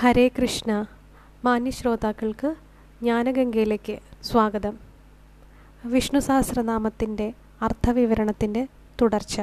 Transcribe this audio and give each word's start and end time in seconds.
ഹരേ 0.00 0.28
കൃഷ്ണ 0.28 0.86
മാന്യ 1.44 1.70
ശ്രോതാക്കൾക്ക് 1.70 2.54
ജ്ഞാനഗംഗയിലേക്ക് 3.00 3.98
സ്വാഗതം. 4.22 4.78
വിഷ്ണു 5.84 6.20
സഹസ്രനാമത്തിന്റെ 6.20 7.32
അർത്ഥവിവരണത്തിന്റെ 7.62 8.68
തുടർച്ച. 9.02 9.40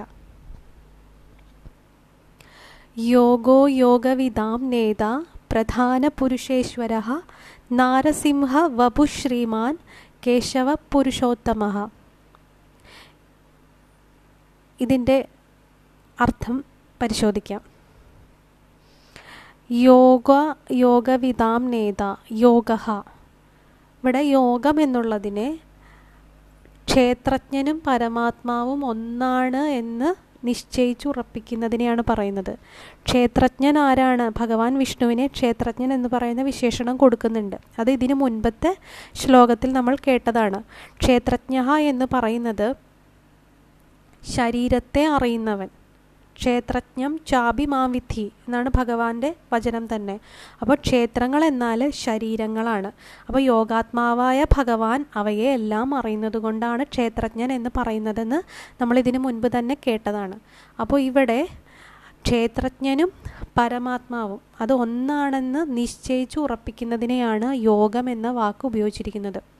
യോഗോ 2.97 3.67
യോഗവിദാം 3.67 4.69
നേത 4.69 5.03
പ്രധാന 5.51 6.07
പുരുഷേശ്വര 6.07 7.01
നാരസിംഹ 7.71 8.57
വപുശ്രീമാൻ 8.57 9.77
കേശവ 10.27 10.73
പുരുഷോത്തമ. 10.73 11.89
ഇതിന്റെ 14.81 15.27
അർത്ഥം 16.19 16.65
പരിശോധിക്കാം. 17.01 17.74
യോഗ 19.71 20.53
യോഗവിധാം 20.71 21.71
നേത 21.71 22.15
യോഗ 22.31 22.71
ഇവിടെ 22.71 24.19
യോഗം 24.19 24.81
എന്നുള്ളതിനെ 24.81 25.59
ക്ഷേത്രജ്ഞനും 26.87 27.81
പരമാത്മാവും 27.87 28.85
ഒന്നാണ് 28.85 29.57
എന്ന് 29.57 30.25
നിശ്ചയിച്ചു 30.47 31.07
ഉറപ്പിക്കുന്നതിനെയാണ് 31.07 32.03
പറയുന്നത്. 32.09 32.57
ക്ഷേത്രജ്ഞൻ 33.05 33.77
ആരാണ്? 33.77 34.31
ഭഗവാൻ 34.37 34.77
വിഷ്ണുവിനെ 34.77 35.27
ക്ഷേത്രജ്ഞൻ 35.27 35.93
എന്ന് 35.93 36.09
പറയുന്ന 36.13 36.41
വിശേഷണം 36.41 36.97
കൊടുക്കുന്നുണ്ട്. 36.97 37.55
അത് 37.79 37.91
ഇതിന് 37.91 38.13
മുൻപത്തെ 38.13 38.77
ശ്ലോകത്തിൽ 39.13 39.73
നമ്മൾ 39.73 39.95
കേട്ടതാണ്. 40.07 40.63
ക്ഷേത്രജ്ഞ 40.99 41.61
എന്ന് 41.71 42.05
പറയുന്നത് 42.13 42.75
ശരീരത്തെ 44.35 45.05
അറിയുന്നവൻ. 45.05 45.67
ക്ഷേത്രജ്ഞം 46.37 47.19
ചാബി 47.27 47.65
മാവിധി 47.65 48.31
എന്നാണ് 48.45 48.69
ഭഗവാന്റെ 48.77 49.35
വചനം 49.53 49.95
തന്നെ. 49.95 50.19
അപ്പോൾ 50.61 50.75
ക്ഷേത്രങ്ങൾ 50.75 51.45
എന്നാൽ 51.45 51.89
ശരീരങ്ങളാണ്. 51.89 52.91
അപ്പോൾ 53.27 53.39
യോഗാത്മാവായ 53.39 54.45
ഭഗവാൻ 54.57 55.05
അവയെ 55.15 55.53
എല്ലാം 55.53 55.95
അറിയുന്നത് 55.95 56.37
കൊണ്ടാണ് 56.37 56.83
ക്ഷേത്രജ്ഞൻ 56.83 57.51
എന്ന് 57.53 57.69
പറയുന്നതെന്ന് 57.77 58.39
നമ്മൾ 58.81 58.99
ഇതിനു 58.99 59.17
മുൻപ് 59.17 59.47
തന്നെ 59.57 59.77
കേട്ടതാണ്. 59.87 60.37
അപ്പോൾ 60.79 60.99
ഇവിടെ 61.01 61.39
ക്ഷേത്രജ്ഞനും 62.27 63.09
പരമാത്മാവും 63.57 64.39
അത് 64.61 64.73
ഒന്നാണെന്ന് 64.73 65.77
നിശ്ചയിച്ചു 65.77 66.39
ഉറപ്പിക്കുന്നതിനെയാണ് 66.39 67.53
യോഗം 67.71 68.09
എന്ന 68.09 68.27
വാക്ക് 68.31 68.65
ഉപയോഗിച്ചിരിക്കുന്നത്. 68.65 69.54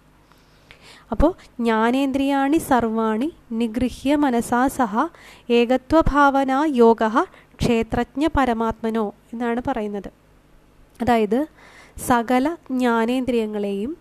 അപ്പോൾ 1.12 1.32
ജ്ഞാനേന്ദ്രിയാണി 1.60 2.58
സർവാണി 2.58 3.30
നിഗൃഹ്യ 3.52 4.16
മനസാ 4.16 4.68
സഹ 4.68 4.94
ഏകത്വഭാവന 5.50 6.52
യോഗ 6.84 7.04
ക്ഷേത്രജ്ഞ 7.60 8.26
പരമാത്മനോ 8.38 9.14
എന്നാണ് 9.34 9.62
പറയുന്നത്. 9.68 10.10
അതായത് 11.02 11.40
സകല 12.08 12.46
ജ്ഞാനേന്ദ്രിയങ്ങളെയും 12.72 13.98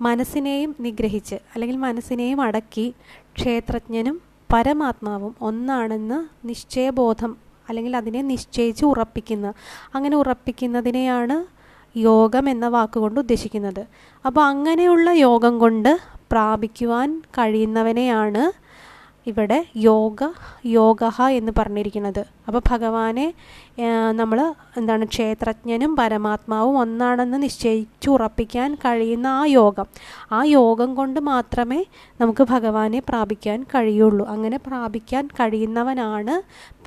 മനസ്സിനെയും 0.00 0.76
നിഗ്രഹിച്ച് 0.80 1.34
അല്ലെങ്കിൽ 1.54 1.76
മനസ്സിനെയും 1.76 2.40
അടക്കി 2.40 2.94
ക്ഷേത്രജ്ഞനും 3.36 4.16
പരമാത്മാവും 4.52 5.34
ഒന്നാണെന്ന് 5.40 6.48
നിശ്ചയബോധം 6.48 7.32
അല്ലെങ്കിൽ 7.68 7.96
അതിനെ 7.96 8.22
നിശ്ചയിച്ച് 8.22 8.84
ഉറപ്പിക്കുന്ന 8.84 9.54
അങ്ങനെ 9.94 10.16
ഉറപ്പിക്കുന്നതിനെയാണ് 10.16 11.36
യോഗം 11.96 12.50
എന്ന 12.50 12.68
വാക്കുകൊണ്ട് 12.68 13.20
ഉദ്ദേശിക്കുന്നത്. 13.20 13.80
അപ്പോൾ 14.24 14.42
അങ്ങനെയുള്ള 14.44 15.10
യോഗം 15.10 15.58
കൊണ്ട് 15.58 15.90
പ്രാപിക്കുവാൻ 16.32 17.22
കഴിയുന്നവനെയാണ് 17.38 18.42
ഇവിടെ 19.30 19.56
യോഗ 19.76 20.20
യോഗ 20.66 21.00
എന്ന് 21.38 21.52
പറഞ്ഞിരിക്കുന്നത്. 21.58 22.22
അപ്പോൾ 22.46 22.62
ഭഗവാനെ 22.70 23.26
നമ്മൾ 24.20 24.38
എന്താണ് 24.78 25.04
ക്ഷേത്രജ്ഞനും 25.12 25.92
പരമാത്മാവും 25.96 26.76
ഒന്നാണെന്ന് 26.78 27.38
നിശ്ചയിച്ചു 27.42 28.08
ഉറപ്പിക്കാൻ 28.10 28.74
കഴിയുന്ന 28.74 29.26
ആ 29.26 29.44
യോഗം. 29.58 29.86
ആ 30.32 30.40
യോഗം 30.56 30.90
കൊണ്ട് 30.94 31.20
മാത്രമേ 31.20 31.80
നമുക്ക് 32.20 32.46
ഭഗവാനെ 32.54 33.02
പ്രാപിക്കാൻ 33.08 33.62
കഴിയുള്ളൂ. 33.74 34.26
അങ്ങനെ 34.34 34.58
പ്രാപിക്കാൻ 34.66 35.26
കഴിയുന്നവനാണ് 35.40 36.36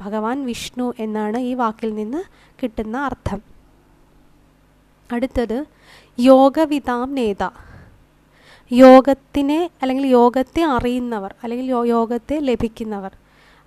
ഭഗവാൻ 0.04 0.40
വിഷ്ണു 0.46 0.94
എന്നാണ് 1.00 1.38
ഈ 1.50 1.54
വാക്കിൽ 1.62 1.94
നിന്ന് 2.02 2.24
കിട്ടുന്ന 2.64 2.98
അർത്ഥം. 3.10 3.42
അടുത്തത് 5.10 5.58
യോഗവിതാം 6.20 7.08
നേത. 7.20 7.44
യോഗത്തിനെ 8.72 9.70
അല്ലെങ്കിൽ 9.82 10.06
യോഗത്തെ 10.06 10.64
അറിയുന്നവർ 10.64 11.32
അല്ലെങ്കിൽ 11.44 11.66
യോഗത്തെ 11.66 12.40
ലഭിക്കുന്നവർ. 12.40 13.12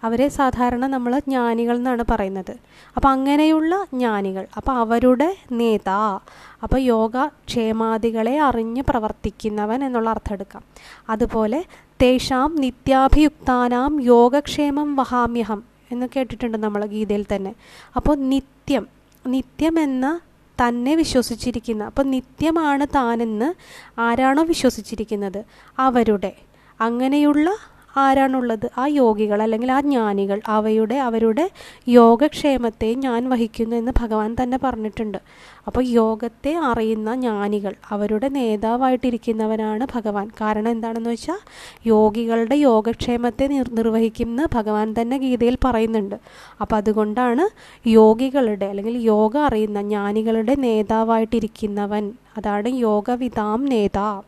അവരെ 0.03 0.29
സാധാരണ 0.29 0.87
നമ്മൾ 0.87 1.19
ജ്ഞാനികൾ 1.19 1.77
എന്നാണ് 1.77 2.05
പറയുന്നത്. 2.11 2.53
അപ്പോൾ 2.97 3.09
അങ്ങനെയുള്ള 3.09 3.85
ജ്ഞാനികൾ 3.95 4.47
അപ്പോൾ 4.57 4.73
അവരുടെ 4.73 5.37
നേതാ 5.53 6.19
അപ്പോൾ 6.63 6.81
യോഗ 6.81 7.27
ക്ഷേമാദികളെ 7.49 8.39
അറിഞ്ഞ് 8.39 8.83
പ്രവർത്തിക്കുന്നവൻ 8.83 9.85
എന്നുള്ള 9.85 10.11
അർത്ഥം 10.11 10.33
എടുക്കാം. 10.33 10.63
അതുപോലെ 11.09 11.65
തേഷാം 12.03 12.57
നിത്യാഭിയുക്താനാം 12.65 14.03
യോഗക്ഷേമം 14.03 14.97
വഹാമ്യഹം 14.97 15.63
എന്ന് 15.93 16.07
കേട്ടിട്ടുണ്ട് 16.17 16.59
നമ്മൾ 16.59 16.87
ഗീതയിൽ 16.87 17.27
തന്നെ. 17.35 17.53
അപ്പോൾ 17.97 18.17
നിത്യം 18.17 18.87
നിത്യം 19.27 19.79
എന്ന 19.79 20.21
തന്നെ 20.63 20.95
വിശ്വസിച്ചിരിക്കുന്ന 20.95 21.85
അപ്പം 21.85 22.11
നിത്യമാണ് 22.11 22.87
താനെന്ന് 22.87 23.55
ആരാണോ 24.01 24.43
വിശ്വസിച്ചിരിക്കുന്നത്? 24.43 25.45
അവരുടെ. 25.79 26.33
അങ്ങനെയുള്ള 26.81 27.51
ആരാണുള്ളത്? 27.99 28.67
ആ 28.79 28.85
യോഗികൾ 28.87 29.43
അല്ലെങ്കിൽ 29.43 29.73
ആ 29.73 29.81
ജ്ഞാനികൾ 29.81 30.41
അവയുടെ 30.47 30.97
അവരുടെ 31.09 31.45
യോഗക്ഷേമത്തെ 31.89 32.95
ഞാൻ 32.95 33.29
വഹിക്കുന്നു 33.29 33.77
എന്ന് 33.77 33.93
ഭഗവാൻ 34.01 34.37
തന്നെ 34.43 34.59
പറഞ്ഞിട്ടുണ്ട്. 34.65 35.19
അപ്പോൾ 35.67 35.85
യോഗത്തെ 35.85 36.53
അറിയുന്ന 36.57 37.15
ജ്ഞാനികൾ 37.15 37.73
അവരുടെ 37.91 38.29
നേതാവായിട്ടിരിക്കുന്നവനാണ് 38.29 39.87
ഭഗവാൻ. 39.95 40.29
കാരണം 40.41 40.71
എന്താണെന്ന് 40.71 41.11
വെച്ചാൽ 41.11 41.41
യോഗികളുടെ 41.87 42.55
യോഗക്ഷേമത്തെ 42.55 43.47
നിർ 43.47 43.69
നിർവഹിക്കുന്ന 43.75 44.49
ഭഗവാൻ 44.55 44.95
തന്നെ 45.01 45.19
ഗീതയിൽ 45.19 45.59
പറയുന്നുണ്ട്. 45.65 46.17
അപ്പം 46.61 46.77
അതുകൊണ്ടാണ് 46.77 47.47
യോഗികളുടെ 47.89 48.67
അല്ലെങ്കിൽ 48.67 48.97
യോഗ 49.13 49.37
അറിയുന്ന 49.39 49.83
ജ്ഞാനികളുടെ 49.83 50.55
നേതാവായിട്ടിരിക്കുന്നവൻ. 50.55 52.07
അതാണ് 52.39 52.69
യോഗവിതാം 52.69 53.65
നേതാ. 53.65 54.23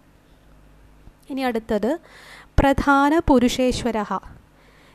ഇനി 1.30 1.40
അടുത്തത് 1.40 1.90
പ്രധാന 2.60 3.12
പുരുഷേശ്വര 3.28 3.98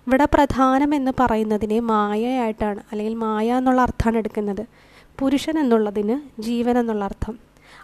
ഇവിടെ 0.08 0.26
പ്രധാനം 0.34 0.96
എന്ന് 0.96 1.12
പറയുന്നതിനെ 1.20 1.80
മായയായിട്ടാണ് 1.80 2.81
അല്ലെങ്കിൽ 2.92 3.16
മായ 3.16 3.58
എന്നുള്ള 3.58 3.81
അർത്ഥമാണ് 3.81 4.18
എടുക്കുന്നത്. 4.18 4.64
പുരുഷൻ 5.20 5.59
എന്നുള്ളതിന് 5.59 6.16
ജീവൻ 6.42 6.80
എന്നുള്ള 6.80 7.03
അർത്ഥം. 7.03 7.36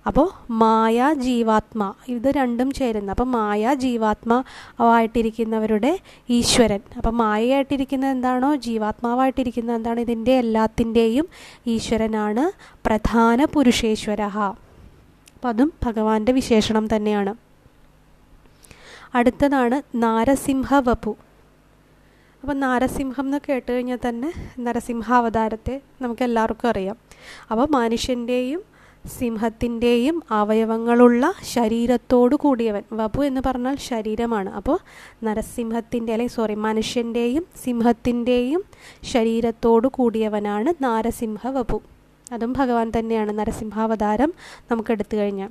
അപ്പോൾ 0.07 0.27
മായ 0.61 1.13
ജീവാത്മ 1.13 1.93
ഇത് 2.07 2.27
രണ്ടും 2.37 2.71
ചേരുന്ന 2.71 3.11
അപ്പോൾ 3.11 3.27
മായ 3.37 3.73
ജീവാത്മ 3.73 4.43
ആയിട്ടിരിക്കുന്നവരുടെ 4.79 5.91
ഈശ്വരൻ. 6.29 6.81
അപ്പോൾ 6.97 7.09
മായയായിട്ടിരിക്കുന്ന 7.09 8.05
എന്താണോ 8.05 8.55
ജീവാത്മാവായിട്ടിരിക്കുന്ന 8.55 9.71
എന്താണോ? 9.71 10.01
ഇതിന്റെ 10.01 10.31
എല്ലാത്തിന്റെയും 10.31 11.27
ഈശ്വരനാണ് 11.67 12.45
പ്രധാന 12.87 13.45
പുരുഷേശ്വര 13.45 14.21
അപ്പം 14.21 15.49
അതും 15.49 15.71
ഭഗവാന്റെ 15.85 16.31
വിശേഷണം 16.31 16.87
തന്നെയാണ്. 16.95 17.50
അടുത്തതാണ് 19.15 19.81
നാരസിംഹ 19.95 20.75
വപു. 20.75 21.15
അപ്പോൾ 22.41 22.53
നാരസിംഹം 22.53 23.25
എന്ന് 23.25 23.39
കേട്ട് 23.49 23.71
കഴിഞ്ഞാൽ 23.71 23.97
തന്നെ 24.09 24.33
നരസിംഹാവതാരത്തെ 24.59 25.81
നമുക്ക് 26.01 26.23
എല്ലാവർക്കും 26.23 26.69
അറിയാം. 26.69 26.97
അപ്പോൾ 27.51 27.67
മനുഷ്യന്റെയും 27.69 28.71
സിംഹത്തിന്റെയും 29.17 30.23
അവയവങ്ങളുള്ള 30.31 31.33
ശരീരത്തോടു 31.43 32.35
കൂടിയവൻ 32.35 32.83
വപു 32.93 33.23
എന്ന് 33.23 33.41
പറഞ്ഞാൽ 33.45 33.75
ശരീരമാണ്. 33.75 34.49
അപ്പോൾ 34.49 34.79
നരസിംഹത്തിന്റെ 35.23 36.13
അല്ലെങ്കിൽ 36.13 36.35
സോറി 36.35 36.53
മനുഷ്യന്റെയും 36.53 37.45
സിംഹത്തിന്റെയും 37.63 38.63
ശരീരത്തോടു 39.03 39.87
കൂടിയവനാണ് 39.87 40.83
നാരസിംഹ 40.83 41.47
വപു. 41.47 41.81
അതും 42.31 42.53
ഭഗവാൻ 42.53 42.91
തന്നെയാണ് 42.99 43.39
നരസിംഹാവതാരം 43.39 44.33
നമുക്ക് 44.71 44.91
എടുത്തു 44.91 45.17
കഴിഞ്ഞാൽ. 45.17 45.49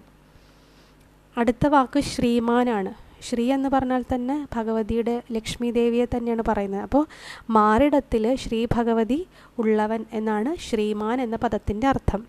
അടുത്ത 1.38 1.66
വാക്ക് 1.66 2.00
ശ്രീമാനാണ്. 2.00 3.09
ശ്രീ 3.20 3.52
എന്ന് 3.52 3.68
പറഞ്ഞാൽ 3.68 4.04
തന്നെ 4.14 4.48
ഭഗവതിയുടെ 4.54 5.22
ലക്ഷ്മി 5.32 5.70
ദേവിയെ 5.70 6.04
തന്നെയാണ് 6.04 6.42
പറയുന്നത്. 6.48 6.82
അപ്പോൾ 6.82 7.06
മാറിടത്തിൽ 7.50 8.34
ശ്രീ 8.34 8.66
ഭഗവതി 8.72 9.26
ഉള്ളവൻ 9.58 10.04
എന്നാണ് 10.12 10.56
ശ്രീമാൻ 10.56 11.22
എന്ന 11.22 11.36
പദത്തിന്റെ 11.36 11.86
അർത്ഥം. 11.86 12.26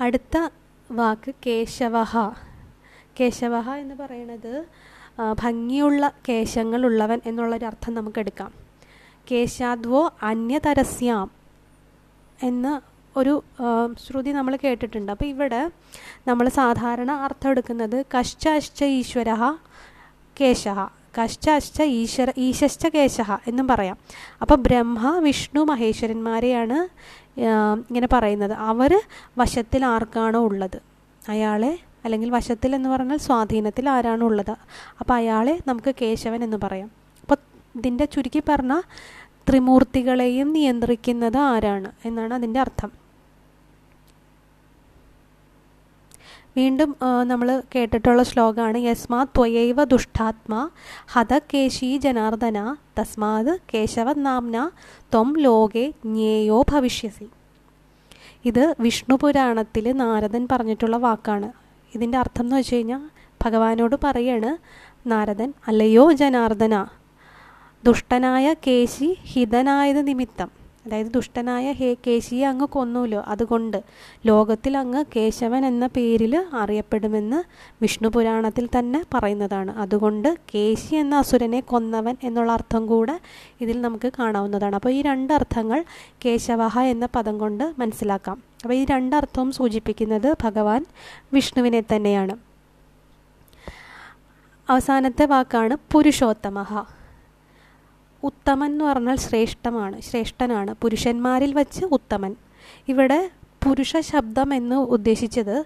അടുത്ത 0.00 0.48
വാക്ക് 0.90 1.34
കേശവഹ. 1.46 2.30
കേശവഹ 3.20 3.70
എന്ന് 3.70 3.94
പറയുന്നത് 3.94 4.66
ഭംഗിയുള്ള 5.42 6.12
കേശങ്ങളുള്ളവൻ 6.28 7.20
എന്നുള്ളൊരു 7.26 7.64
അർത്ഥം 7.64 7.94
നമുക്ക് 7.94 8.18
എടുക്കാം. 8.18 8.52
കേശാദ്വോ 9.30 10.14
അന്യതരസ്യാം 10.22 11.30
എന്ന് 12.42 12.93
ഒരു 13.20 13.34
ശ്രുതി 14.04 14.30
നമ്മൾ 14.38 14.54
കേട്ടിട്ടുണ്ട്. 14.64 15.10
അപ്പോൾ 15.14 15.28
ഇവിടെ 15.34 15.62
നമ്മൾ 16.28 16.46
സാധാരണ 16.60 17.10
അർത്ഥം 17.26 17.50
എടുക്കുന്നത് 17.54 17.96
കശ്ചാശ്ച 18.14 18.80
ഈശ്വര 18.98 19.30
കേശ. 20.40 20.64
കശ്ച 21.18 21.46
അശ്ച 21.58 21.78
ഈശ്വര 21.98 22.30
ഈശശ്ച 22.44 22.86
കേശ 22.94 23.18
എന്നും 23.50 23.66
പറയാം. 23.72 23.96
അപ്പോൾ 24.42 24.56
ബ്രഹ്മ 24.66 25.10
വിഷ്ണു 25.26 25.60
മഹേശ്വരന്മാരെയാണ് 25.70 26.78
ഇങ്ങനെ 27.88 28.08
പറയുന്നത്. 28.14 28.54
അവർ 28.70 28.92
വശത്തിൽ 29.40 29.84
ആർക്കാണോ 29.84 30.40
ഉള്ളത്? 30.48 30.78
അയാളെ 31.34 31.72
അല്ലെങ്കിൽ 32.04 32.30
വശത്തിൽ 32.30 32.70
എന്ന് 32.78 32.88
പറഞ്ഞാൽ 32.88 33.20
സ്വാധീനത്തിൽ 33.26 33.84
ആരാണോ 33.88 34.24
ഉള്ളത്? 34.30 34.54
അപ്പോൾ 35.00 35.14
അയാളെ 35.20 35.54
നമുക്ക് 35.68 35.94
കേശവൻ 36.02 36.40
എന്ന് 36.46 36.58
പറയാം. 36.64 36.90
അപ്പോൾ 37.22 37.38
ഇതിന്റെ 37.78 38.04
ചുരുക്കി 38.14 38.42
പറഞ്ഞാൽ 38.48 38.82
ത്രിമൂർത്തികളെയും 39.48 40.52
നിയന്ത്രിക്കുന്നത് 40.56 41.38
ആരാണ് 41.52 41.88
എന്നാണ് 42.08 42.34
അതിന്റെ 42.34 42.60
അർത്ഥം. 42.60 42.90
വീണ്ടും 46.56 46.96
നമ്മൾ 47.22 47.62
കേട്ടിട്ടുള്ള 47.74 48.22
ശ്ലോകമാണ് 48.22 48.78
യസ്മാ 48.78 49.24
ത്വയൈവ 49.24 49.84
ദുഷ്ടാത്മാ 49.84 50.60
ഹത 51.12 51.38
കേശി 51.38 51.88
ജനാർദ്ദന 51.96 52.58
തസ്മാത് 52.98 53.52
കേശവ 53.74 54.12
നാംന 54.26 54.70
ത്വം 55.12 55.30
ലോകെ 55.46 55.86
ജ്ഞേയോ 56.04 56.58
ഭവിഷ്യസി. 56.72 57.26
ഇത് 58.44 58.74
വിഷ്ണു 58.80 59.14
പുരാണത്തിൽ 59.22 59.92
നാരദൻ 59.92 60.48
പറഞ്ഞിട്ടുള്ള 60.52 60.96
വാക്കാണ്. 60.96 61.52
ഇതിന്റെ 61.94 62.18
അർത്ഥം 62.18 62.44
എന്ന് 62.44 62.56
വെച്ച് 62.56 62.74
കഴിഞ്ഞാൽ 62.74 63.02
ഭഗവാനോട് 63.44 63.96
പറയാണ് 64.04 64.50
നാരദൻ 65.06 65.52
അല്ലയോ 65.68 66.12
ജനാർദ്ദന 66.12 66.74
ദുഷ്ടനായ 67.84 68.46
കേശി 68.66 69.08
ഹിതനായത് 69.32 70.02
നിമിത്തം. 70.08 70.63
അതായത് 70.86 71.06
ദുഷ്ടനായ 71.06 71.72
ഹേ 71.72 71.96
കേശിയെ 72.06 72.46
അങ്ങ് 72.46 72.66
കൊന്നൂലോ? 72.66 73.24
അതുകൊണ്ട് 73.26 73.82
ലോകത്തിൽ 74.26 74.76
അങ്ങ് 74.76 75.04
കേശവൻ 75.16 75.66
എന്ന 75.66 75.86
പേരിൽ 75.86 76.44
അറിയപ്പെടുമെന്ന് 76.52 77.44
വിഷ്ണു 77.82 78.08
പുരാണത്തിൽ 78.08 78.68
തന്നെ 78.78 79.04
പറയുന്നതാണ്. 79.14 79.78
അതുകൊണ്ട് 79.78 80.38
കേശി 80.54 80.94
എന്ന 80.94 81.14
അസുരനെ 81.14 81.60
കൊന്നവൻ 81.60 82.16
എന്നുള്ള 82.22 82.52
അർത്ഥം 82.52 82.86
കൂടെ 82.86 83.20
ഇതിൽ 83.60 83.80
നമുക്ക് 83.80 84.12
കാണാവുന്നതാണ്. 84.18 84.74
അപ്പോൾ 84.74 84.92
ഈ 84.92 85.02
രണ്ട് 85.02 85.32
അർത്ഥങ്ങൾ 85.32 85.84
കേശവഹ 86.24 86.78
എന്ന 86.78 87.08
പദം 87.14 87.38
കൊണ്ട് 87.38 87.74
മനസ്സിലാക്കാം. 87.78 88.42
അപ്പോൾ 88.62 88.74
ഈ 88.74 88.84
രണ്ടർത്ഥവും 88.84 89.52
സൂചിപ്പിക്കുന്നത് 89.52 90.36
ഭഗവാൻ 90.44 90.86
വിഷ്ണുവിനെ 91.32 91.82
തന്നെയാണ്. 91.96 92.36
അവസാനത്തെ 94.68 95.24
വാക്കാണ് 95.26 95.76
പുരുഷോത്തമഹ. 95.92 96.84
ഉത്തമൻ 98.24 98.70
എന്ന് 98.70 98.84
പറഞ്ഞാൽ 98.84 99.16
ശ്രേഷ്ഠമാണ് 99.16 100.00
ശ്രേഷ്ഠനാണ്. 100.00 100.74
പുരുഷന്മാരിൽ 100.82 101.54
വച്ച് 101.54 101.84
ഉത്തമൻ. 101.84 102.32
ഇവിടെ 102.88 103.30
പുരുഷ 103.64 103.96
ശബ്ദം 103.96 104.54
എന്ന് 104.54 104.76
ഉദ്ദേശിച്ചത് 104.94 105.56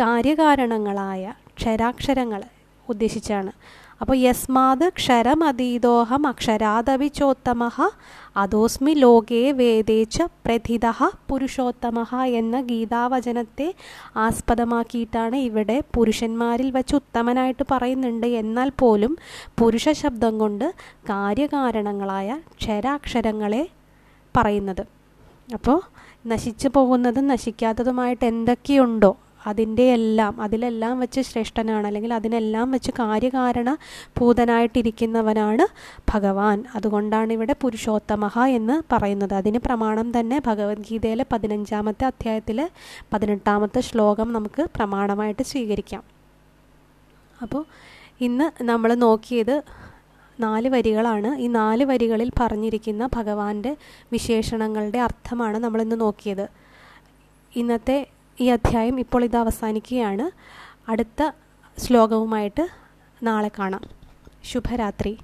കാര്യകാരണങ്ങളായ 0.00 1.34
ക്ഷരാക്ഷരങ്ങൾ 1.58 2.42
ഉദ്ദേശിച്ചാണ്. 2.88 3.52
അപ്പോൾ 4.00 4.16
യസ്മാത് 4.16 4.84
ക്ഷരമതീതോഹം 4.88 6.26
അക്ഷരാദവിച്ചോത്തമ 6.26 7.64
അതോസ്മി 8.36 8.92
ലോകേ 8.94 9.52
വേദേച്ച 9.52 10.22
പ്രഥിത 10.22 10.86
പുരുഷോത്തമ 11.30 12.04
എന്ന 12.24 12.60
ഗീതാവചനത്തെ 12.60 13.74
ആസ്പദമാക്കിയിട്ടാണ് 14.16 15.36
ഇവിടെ 15.48 15.82
പുരുഷന്മാരിൽ 15.96 16.70
വെച്ച് 16.70 16.94
ഉത്തമനായിട്ട് 16.94 17.62
പറയുന്നുണ്ട്. 17.70 18.26
എന്നാൽ 18.26 18.70
പോലും 18.82 19.18
പുരുഷ 19.58 19.88
ശബ്ദം 20.02 20.38
കൊണ്ട് 20.38 20.66
കാര്യകാരണങ്ങളായ 21.10 22.40
ക്ഷരാക്ഷരങ്ങളെ 22.56 23.68
പറയുന്നത്. 24.36 24.84
അപ്പോൾ 25.54 25.80
നശിച്ചു 26.26 26.68
പോകുന്നതും 26.68 27.26
നശിക്കാത്തതുമായിട്ട് 27.26 28.24
എന്തൊക്കെയുണ്ടോ? 28.24 29.16
അതിന്റെ 29.46 29.82
എല്ലാം 29.82 30.40
അതിലെല്ലാം 30.40 31.00
വെച്ച് 31.00 31.20
ശ്രേഷ്ഠനാണ് 31.20 31.86
അല്ലെങ്കിൽ 31.86 32.14
അതിനെല്ലാം 32.14 32.70
വെച്ച് 32.70 32.90
കാര്യകാരണ 32.90 33.76
ഭൂതനായിട്ടിരിക്കുന്നവനാണ് 34.18 35.66
ഭഗവാൻ. 36.14 36.64
അതുകൊണ്ടാണ് 36.74 37.32
ഇവിടെ 37.32 37.54
പുരുഷോത്തമഹ 37.60 38.38
എന്ന് 38.38 38.94
പറയുന്നത്. 38.94 39.34
അതിന് 39.34 39.58
പ്രമാണം 39.58 40.20
തന്നെ 40.20 40.42
ഭഗവത്ഗീതയിലെ 40.46 41.26
പതിനഞ്ചാമത്തെ 41.32 42.04
അധ്യായത്തിലെ 42.04 42.70
പതിനെട്ടാമത്തെ 43.12 43.80
ശ്ലോകം 43.80 44.32
നമുക്ക് 44.32 44.66
പ്രമാണമായിട്ട് 44.76 45.42
സ്വീകരിക്കാം. 45.42 46.02
അപ്പോൾ 47.42 47.64
ഇന്ന് 48.20 48.62
നമ്മൾ 48.62 48.94
നോക്കിയത് 48.94 49.62
നാല് 50.40 50.68
വരികളാണ്. 50.68 51.36
ഈ 51.36 51.46
നാല് 51.46 51.84
വരികളിൽ 51.84 52.30
പറഞ്ഞിരിക്കുന്ന 52.40 53.08
ഭഗവാന്റെ 53.16 53.76
വിശേഷണങ്ങളുടെ 54.12 54.98
അർത്ഥമാണ് 54.98 55.58
നമ്മളിന്ന് 55.58 56.00
നോക്കിയത്. 56.00 56.48
ഇന്നത്തെ 57.56 58.06
ഈ 58.40 58.46
അധ്യായം 58.46 59.00
ഇപ്പോൾ 59.00 59.24
ഇത് 59.24 59.36
അവസാനിക്കുകയാണ്. 59.36 60.30
അടുത്ത 60.90 61.30
ശ്ലോകവുമായിട്ട് 61.78 62.68
നാളെ 63.22 63.50
കാണാം. 63.58 63.82
ശുഭരാത്രി. 64.44 65.18